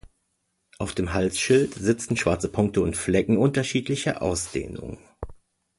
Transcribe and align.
Auf 0.79 0.95
dem 0.95 1.13
Halsschild 1.13 1.75
sitzen 1.75 2.17
schwarze 2.17 2.49
Punkte 2.51 2.81
und 2.81 2.97
Flecken 2.97 3.37
unterschiedlicher 3.37 4.23
Ausdehnung. 4.23 4.97